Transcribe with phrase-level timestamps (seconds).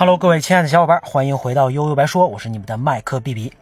[0.00, 3.52] Hello，各位亲爱的小伙伴，欢迎回到悠悠白说，我是你们的麦克 B B。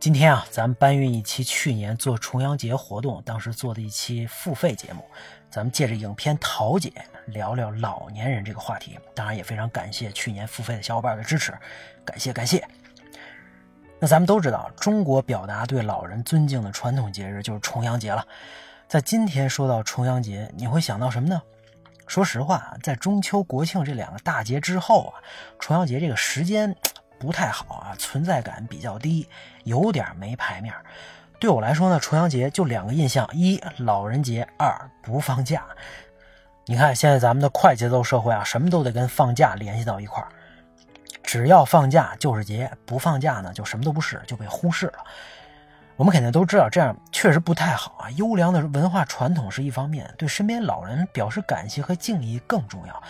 [0.00, 5.04] 今天啊，咱们搬运一期去年做重阳节活动当时做的一期付费节目，
[5.48, 6.92] 咱们借着影片《桃姐》
[7.32, 8.98] 聊聊老年人这个话题。
[9.14, 11.56] 当然也非常感谢去年付费的小伙伴的支持，
[12.04, 12.66] 感谢感谢。
[14.00, 18.26] 那咱们都知道，中国表达对老人尊敬的传统节日就是重阳节了。
[18.88, 21.40] 在今天说到重阳节，你会想到什么呢？
[22.08, 25.22] 说实话，在中秋、国庆这两个大节之后啊，
[25.60, 26.74] 重阳节这个时间
[27.18, 29.28] 不太好啊，存在感比较低，
[29.64, 30.74] 有点没排面。
[31.38, 35.64] 对我来说呢，重阳节就两个印象：一老人节，二不放假。
[36.64, 40.28] 你看现在咱们的快节奏社会啊，什么都得跟放假联系到一块儿，
[41.22, 45.04] 只要放假就是节，不放假呢就什么都不是，就被忽视了。
[45.98, 48.10] 我们肯定都知道，这样确实不太好啊。
[48.12, 53.02] 优良的文化传统是一方面，对身边老人表示感谢和敬意更重要。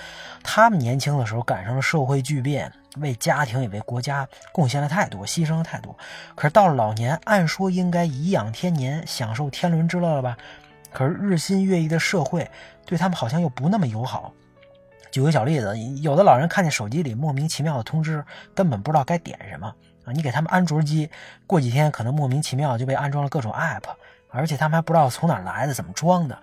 [0.42, 5.94] 他们年轻的时候赶上了社会巨变，为家庭也为国家贡献了太多，牺牲了太多。
[6.34, 10.34] 可是到了老年，按说应该颐养天年，享受天伦之乐了吧？
[10.90, 12.50] 可是日新月异的社会
[12.86, 14.32] 对他们好像又不那么友好。
[15.10, 19.70] 举个小例子，有的老人看见手机里莫名其妙的通知，根本不知道该点什么。
[20.12, 21.10] 你给他们安卓机，
[21.46, 23.82] 过几天可能莫名其妙就被安装了各种 app，
[24.30, 26.38] 而且他们还不知道从哪来的，怎么装的，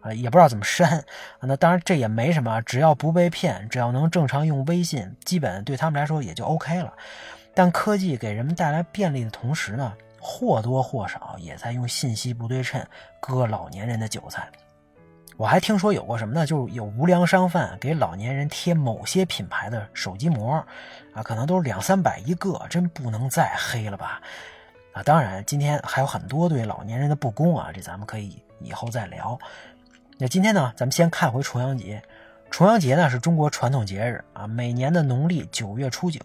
[0.00, 1.04] 啊，也不知道怎么删。
[1.40, 6.92] 那当然这也没什么，只要不被骗，只要能正常用微信，基本对他们来说也就 OK 了。
[7.54, 12.84] 但科技给人们带来便利的同时呢，或多或少也在用信息不对称
[13.20, 14.46] 割老年人的韭菜。
[15.36, 16.46] 我还听说有过什么呢？
[16.46, 20.54] 就是有无良商贩给老年人贴某些品牌的手机膜，
[21.12, 24.20] 啊，可能都是两三百一个，真不能再黑了吧？
[24.92, 29.38] 啊，当然，今天还有很多对老年人的不公啊，这咱们可以以后再聊。
[30.16, 32.02] 那今天呢，咱们先看回重阳节。
[32.48, 36.20] 重阳节呢是中国传统节日啊，每年的农历九月初九，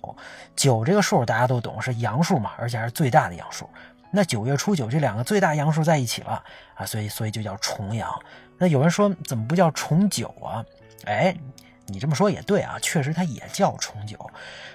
[0.56, 3.68] 九这个数大家都懂，是阳数嘛，而且还是最大的阳数。
[4.12, 6.44] 那九月初九这两个最大阳数在一起了
[6.76, 8.14] 啊，所以所以就叫重阳。
[8.58, 10.64] 那有人说怎么不叫重九啊？
[11.06, 11.34] 哎，
[11.88, 14.30] 你这么说也对啊，确实它也叫重九。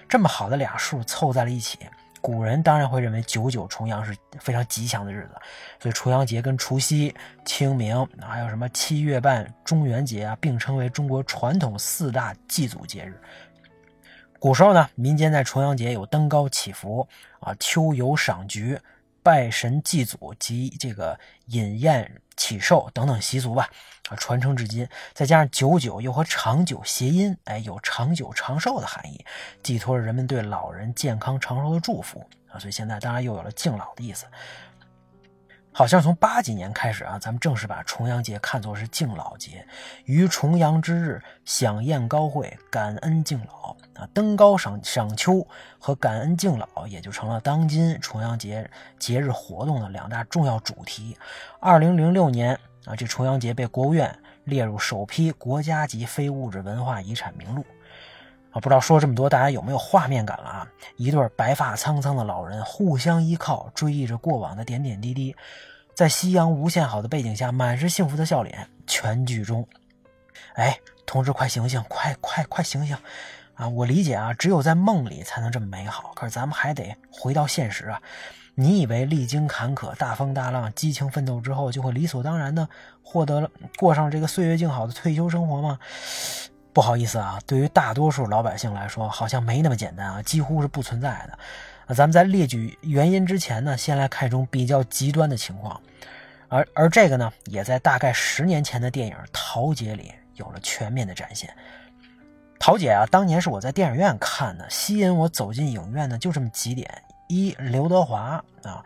[0.09, 1.79] 这么好的俩数凑在了一起，
[2.21, 5.35] 古人当然会认为九九重阳是非常吉祥的日子。
[5.79, 7.15] 所以重阳节跟除夕、
[7.45, 13.21] 清明，还有什么七月半、中元节啊，并称为中国传统四大祭祖节日。
[14.41, 17.07] 古时候呢，民间在重阳节有登高祈福
[17.39, 18.79] 啊、秋游赏菊。
[19.27, 23.69] 拜神祭祖及这个饮宴祈寿等等习俗吧，
[24.09, 24.89] 啊，传承至今。
[25.15, 29.27] 再加上久久又和长久谐音，哎，有长久长寿的含义，
[29.65, 32.57] 寄托着人们对老人健康长寿的祝福啊。
[32.61, 34.27] 所以现在当然又有了敬老的意思。
[35.77, 39.63] 好像从八几年开始啊，咱们正式把重阳节看作是敬老节，
[40.07, 45.47] 于重阳之日享宴高会，感恩敬老啊，登高赏赏秋
[45.79, 48.67] 和感恩敬老也就成了当今重阳节
[48.99, 51.15] 节日活动的两大重要主题。
[51.61, 57.63] 二零零六年啊，这重阳节被国务院列入首批国家级非物质文化遗产名录
[58.57, 58.61] 啊。
[58.61, 60.67] 不知道说这么多，大家有没有画面感了啊？
[60.97, 65.37] 一对白发苍苍的老人互相依靠，追忆着过往的点点滴滴。
[65.95, 68.69] 在夕阳无限好的背景下，满是幸福的笑脸。
[68.87, 69.67] 全剧终。
[70.55, 72.97] 哎，同志，快醒醒，快快快醒醒！
[73.55, 76.13] 啊，我理解啊，只有在梦里才能这么美好。
[76.15, 78.01] 可是咱们还得回到现实啊！
[78.55, 82.69] 你以为历经坎坷、大风大浪、激情奋斗之后，就会理所当然的
[83.03, 85.79] 获得了过上这个岁月静好的退休生活吗？
[86.77, 91.39] 不好意思啊，对于大多数老百姓来说，好像没那么简单啊，几乎是不存在的。
[91.87, 95.81] 那咱们在列举原因之前呢，先来看一种比较极端的情况，
[96.49, 101.49] 而而这个呢，也在大概十年前的电影《桃姐》里有了全面的展现。
[102.59, 106.91] 桃姐啊，当年是我在电影院看的，吸引我走进影院的就这么几点：
[107.29, 108.85] 一，刘德华啊；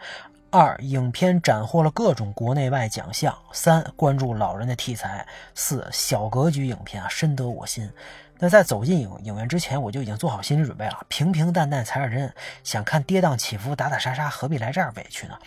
[0.52, 5.24] 二，影片斩获了各种国内外奖项；三，关注老人的题材；
[5.54, 7.88] 四，小格局影片啊，深得我心。
[8.36, 15.38] 那在走进影影院之前，我就已经做好心理准备了，平平淡淡才是真，想看跌宕起伏、打打杀杀，何必来这儿委屈呢？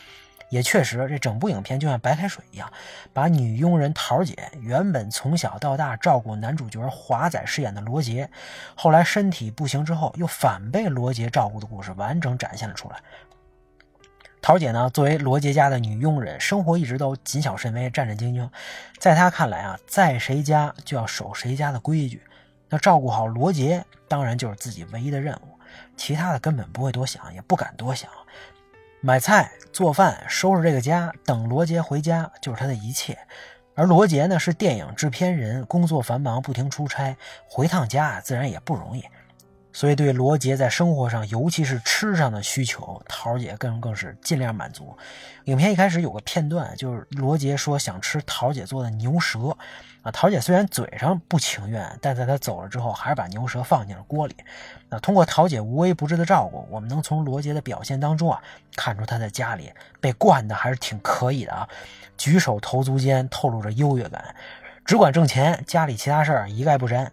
[0.47, 2.71] 也确实，这整部影片就像白开水一样，
[3.11, 8.29] 把女佣人桃姐原本从小到大照顾男主角华仔饰演的罗杰，
[8.73, 12.95] 后来身体不行之后又反被罗杰照顾的故事，完整展现了出来。
[14.43, 18.49] 桃姐呢，作为罗杰家的女佣人，生活一直都谨小慎微、战战兢兢，
[18.99, 22.21] 在她看来啊，在谁家就要守谁家的规矩。
[22.67, 25.57] 那照顾好罗杰，当然就是自己唯一的任务，
[25.95, 28.09] 其他的根本不会多想，也不敢多想。
[28.99, 33.17] 买菜、做饭、收拾这个家，等罗杰回家就是他的一切。
[33.75, 37.15] 而罗杰呢，是电影制片人，工作繁忙，不停出差，
[37.47, 39.05] 回趟家自然也不容易。
[39.73, 44.95] 所以对罗杰在生活上，尤其是吃上的需求，桃姐更更是尽量满足。
[45.45, 49.57] 影片一开始有个片段，就是罗杰说想吃桃姐做的牛舌，
[50.03, 54.35] 啊，桃姐虽然嘴上不情愿，但在他走了之后，还是把牛舌放进了锅里。
[54.89, 58.39] 那通过桃姐无微不至的照顾，我们能从罗杰的表现当中啊，
[58.75, 61.67] 看出他在家里被惯的还是挺可以的啊，
[62.15, 64.35] 举手投足间透露着优越感，
[64.85, 67.11] 只管挣钱，家里其他事儿一概不沾。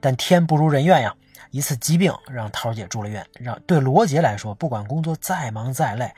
[0.00, 1.14] 但天不如人愿呀。
[1.50, 6.12] 一次疾病让桃姐住了院，让对罗杰来说，不管工作再忙再累，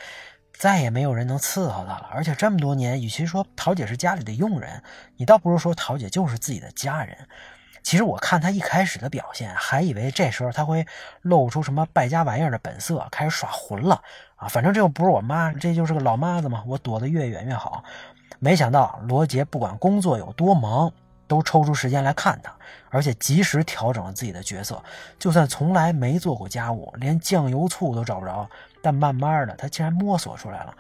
[0.53, 2.09] 再也没有人能伺候他了。
[2.13, 4.83] 而且这么多年，与其说桃姐是家里的佣人，
[5.17, 7.17] 你倒不如说桃姐就是自己的家人。
[7.83, 10.87] 其实我看他一开始的表现，还以为这时候他会
[11.23, 14.03] 露出什么败家玩意儿的本色，开始耍混了
[14.37, 14.49] 啊！
[14.49, 17.83] 反正这又不是我妈，这就是个老妈子嘛，我躲得越远越好。
[18.41, 20.93] 没想到罗杰不管工作有多忙。
[21.29, 22.53] 都抽出时间来看他，
[22.89, 24.83] 而且及时调整了自己的角色。
[25.19, 28.49] 就算从来没做过家务，连酱油醋都找不着，
[28.83, 30.75] 但慢慢的，他竟然摸索出来了，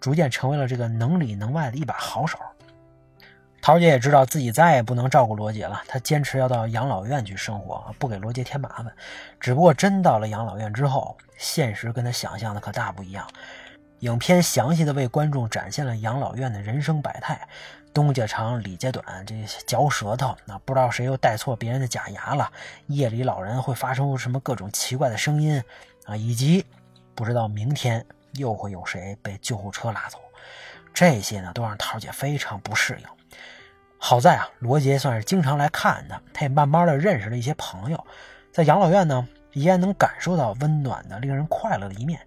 [0.00, 2.38] 逐渐成为了这个能里能外的一把好手。
[3.62, 8.92] 桃姐也知道自己再也不能照顾罗杰了，她坚持要到养老院去生活，不给罗杰添麻烦。
[9.40, 13.26] 只不过真到了养老院之后，现实跟他想象的可大不一样。
[14.00, 17.48] 影片详细的为观众展现了养老院的人生百态。
[17.94, 22.50] 东家长李家短，这嚼舌头，那不知道谁又戴错别人的假牙了。
[22.88, 25.62] 夜里老人会发生什么各种奇怪的声音
[26.04, 26.66] 啊，以及
[27.14, 30.18] 不知道明天又会有谁被救护车拉走，
[30.92, 33.06] 这些呢都让桃姐非常不适应。
[33.96, 38.06] 好在啊，罗杰算是经常来看他，他也慢慢的认识了一些朋友，
[38.52, 42.20] 在养老院呢依然能感受到温暖的、令人快乐的一面。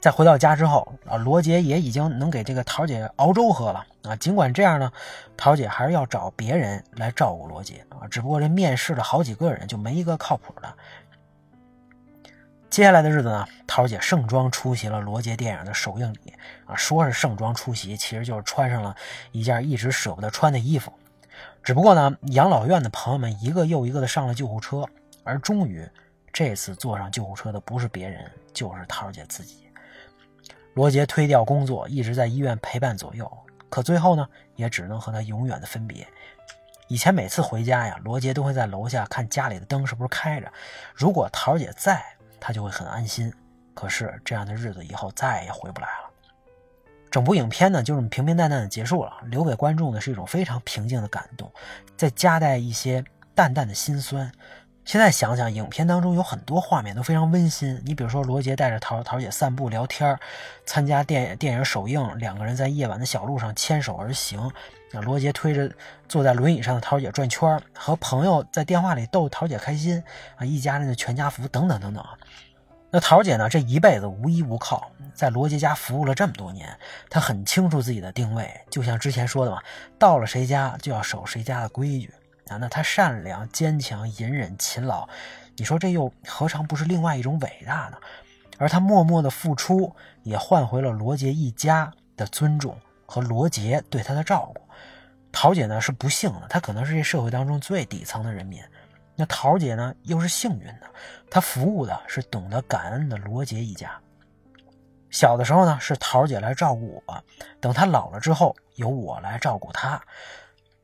[0.00, 4.14] 在回到家之后啊，罗杰也已经能给这个桃姐熬粥喝了啊。
[4.16, 4.92] 尽管这样呢，
[5.36, 8.06] 桃姐还是要找别人来照顾罗杰啊。
[8.08, 10.72] 只不过这面试了好几个人，就没一个靠谱的。
[12.68, 16.32] 接下来的日子呢，桃姐盛装出席了罗杰电影的首映礼
[16.66, 16.76] 啊。
[16.76, 18.94] 说是盛装出席，其实就是穿上了
[19.32, 20.92] 一件一直舍不得穿的衣服。
[21.62, 24.86] 只不过呢，养老院的朋友们一个又一个的上了救护车，
[25.24, 25.88] 而终于
[26.32, 29.65] 这次坐上救护车的不是别人，就是桃姐自己。
[30.76, 33.26] 罗杰推掉工作，一直在医院陪伴左右，
[33.70, 36.06] 可最后呢，也只能和他永远的分别。
[36.86, 40.52] 以前每次回家呀，罗杰都会在楼下看家里的灯是不是开着，
[40.94, 42.04] 如果桃姐在，
[42.38, 43.32] 他就会很安心。
[43.72, 46.10] 可是这样的日子以后再也回不来了。
[47.10, 51.50] 整部影片呢，就这么平平淡淡的结束了，留给观众的是一种非常平静的感动，
[51.96, 53.02] 再夹带一些
[53.34, 54.30] 淡淡的心酸。
[54.86, 57.82] 现在想想，影片当中有很多画面都非常温馨。
[57.84, 60.16] 你比如说，罗杰带着桃桃姐散步聊天
[60.64, 64.38] 参加电电影首映，两个人在夜晚的小路上牵手而行。
[64.92, 65.68] 啊，罗杰推着
[66.08, 70.00] 坐在轮椅上的桃姐转圈和朋友在电话里逗桃姐开心。
[70.36, 72.04] 啊，一家人的全家福等等等等。
[72.88, 73.48] 那桃姐呢？
[73.48, 76.78] 这一辈子无依无靠，在罗杰家服务了这么多年，
[77.10, 78.48] 她很清楚自己的定位。
[78.70, 79.60] 就像之前说的嘛，
[79.98, 82.14] 到了谁家就要守谁家的规矩。
[82.48, 85.08] 啊，那他善良、坚强、隐忍、勤劳，
[85.56, 87.98] 你说这又何尝不是另外一种伟大呢？
[88.58, 94.62] 而他默默的付出，也换回了罗杰一家的尊重和罗杰对他的照顾。
[95.30, 98.62] 桃姐呢是不幸的，她可能是这社会当中最底层的人民。
[99.14, 100.90] 那桃姐呢又是幸运的，
[101.30, 103.90] 她服务的是懂得感恩的罗杰一家。
[105.10, 107.24] 小的时候呢是桃姐来照顾我，
[107.60, 110.00] 等她老了之后由我来照顾她。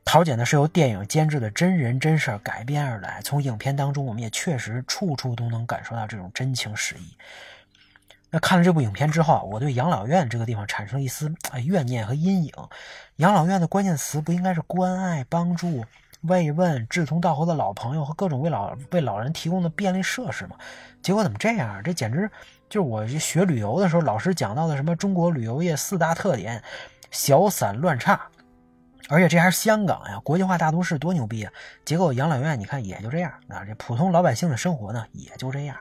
[0.05, 7.17] 桃姐呢是由电影监制的真人真事改编而来，从影片当中我们也确实处处都能感受到这种真情实意。
[8.29, 11.33] 那看了这部影片之后啊，我对养老院这个地方产生了一丝
[11.63, 12.51] 怨念和阴影。
[13.17, 15.85] 养老院的关键词不应该是关爱、帮助、
[16.21, 20.55] 慰问、志同道合的老朋友和各种为老为老人提供的便利设施吗？
[21.01, 21.81] 结果怎么这样？
[21.83, 22.29] 这简直
[22.69, 26.61] 就是我学旅游的时候老师讲到的什么中国旅游业四大特点：
[27.09, 28.19] 小散乱差。
[29.09, 31.51] 而且这还是香港呀，国际化大都市多牛逼啊！
[31.83, 35.75] 结果养老院你看也就这样啊，这普通老百姓的生活呢也就这样。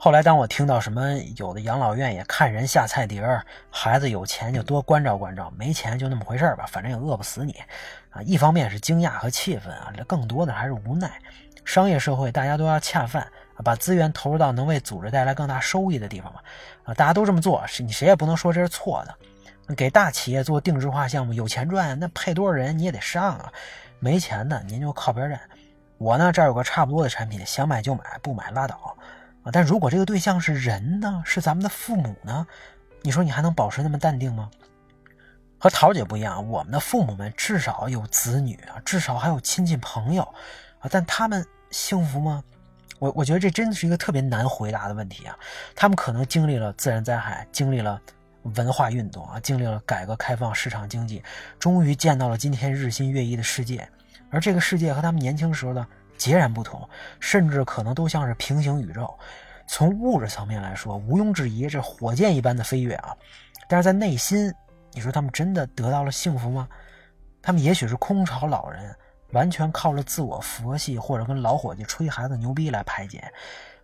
[0.00, 7.56] 后来当我听到什么有的养老院也看人下菜碟儿，孩子有钱就多关照关照，没钱就那么回事吧，反正也饿不死你
[8.10, 8.22] 啊。
[8.22, 11.10] 一方面是惊讶和气愤啊，这更多的还是无奈。
[11.64, 13.26] 商业社会大家都要恰饭，
[13.64, 16.40] 把资源投入到能为组织带来更大收益的地方嘛
[16.84, 19.14] 啊，大家都这么做，是你谁也不能说这是错的。
[19.76, 23.52] 给大企业做定制化项目，有钱赚，那配多少人你也得上啊。
[24.00, 25.40] 没钱的您就靠边站。
[25.98, 28.96] 我呢这儿有个差不多的产品，想买就买，不买拉倒
[29.42, 29.50] 啊。
[29.52, 32.46] 但如果这个对象是人呢，是咱们的父母呢，
[33.02, 34.50] 你说你还能保持那么淡定吗？
[35.58, 40.22] 和桃姐不一样，我们的父母们至少有子女啊，至少还有亲戚朋友
[40.78, 42.42] 啊，但他们幸福吗？
[43.00, 45.36] 我我觉得这真的是一个特别难回答的问题啊！
[45.76, 48.00] 他们可能经历了自然灾害，经历了
[48.42, 51.22] 文化运动啊，经历了改革开放、市场经济，
[51.58, 53.88] 终于见到了今天日新月异的世界。
[54.30, 56.88] 而这个世界和他们年轻时候的截然不同，
[57.20, 59.12] 甚至可能都像是平行宇宙。
[59.66, 63.16] 从物质层面来说，毋庸置疑，这火箭一般的飞跃啊！
[63.68, 64.52] 但是在内心，
[64.92, 66.68] 你说他们真的得到了幸福吗？
[67.42, 68.94] 他们也许是空巢老人。
[69.32, 73.18] 完全靠着自我佛系或者跟老伙计吹孩子牛逼来排解，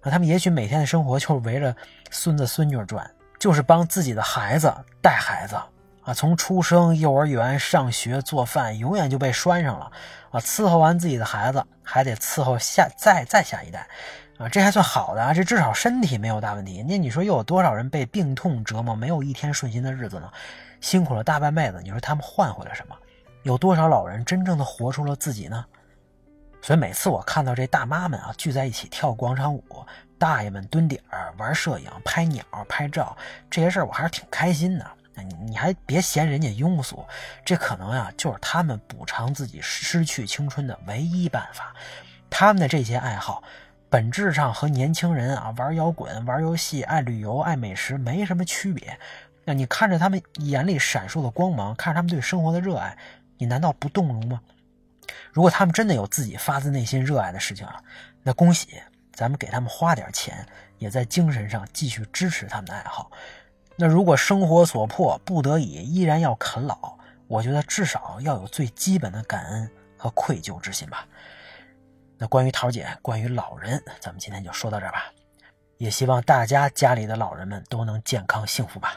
[0.01, 1.77] 啊，他们也许每天的生活就是围着
[2.11, 3.07] 孙子孙女转，
[3.45, 5.55] 就是帮自己的孩子带孩子，
[6.03, 9.93] 啊，从出生、幼儿园、上学、做饭，永远就被拴上了，
[10.31, 13.87] 啊，伺候完自己的孩子，还得伺候下再再下一代，
[14.39, 16.83] 啊，这还算好的啊，这至少身体没有大问题。
[16.89, 20.33] 那你说又有多少人被病痛折磨，没有一天顺心的日子呢？
[20.81, 22.97] 辛苦了大半辈子，你说他们换回了什么？
[23.43, 25.63] 有多少老人真正的活出了自己呢？
[26.65, 29.63] 所以每次我看到这大妈们啊聚在一起跳广场舞，
[30.19, 33.15] 大爷们蹲点儿玩摄影、拍鸟、拍照
[33.51, 34.91] 这些事儿，我还是挺开心的。
[35.15, 37.05] 你你还别嫌人家庸俗，
[37.45, 41.75] 这可能呀就是他们补偿自己失去青春的唯一办法。
[42.31, 43.43] 他们的这些爱好，
[43.91, 48.99] 本质上和年轻人啊玩摇滚、玩游戏、爱旅游、爱美食没什么区别。
[49.45, 52.97] 那你看着他们眼里闪烁的光芒，看着他们对生活的热爱。
[53.37, 54.41] 你难道不动容吗？
[55.33, 57.83] 如果他们真的有自己发自内心热爱的事情啊，
[58.23, 60.47] 那恭喜，咱们给他们花点钱，
[60.79, 63.11] 也在精神上继续支持他们的爱好。
[63.77, 71.07] 那如果生活所迫不得已依然要啃老，我觉得至少要有最基本的感恩和愧疚之心吧。
[72.17, 75.13] 那关于桃姐，关于老人，咱们今天就说到这儿吧。
[75.77, 78.97] 也希望大家家里的老人们都能健康幸福吧。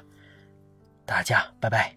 [1.08, 1.97] 大家拜拜。